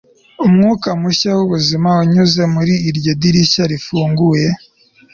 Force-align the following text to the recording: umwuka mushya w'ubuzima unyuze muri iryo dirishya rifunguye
umwuka 0.45 0.87
mushya 1.01 1.29
w'ubuzima 1.37 1.89
unyuze 2.03 2.43
muri 2.55 2.73
iryo 2.89 3.11
dirishya 3.21 3.63
rifunguye 3.71 4.47